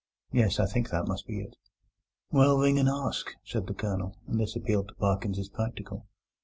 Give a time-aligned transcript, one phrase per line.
[0.31, 1.55] Yes, I think that must be it."
[2.31, 6.07] "Well, ring and ask," said the Colonel, and this appealed to Parkins as practical.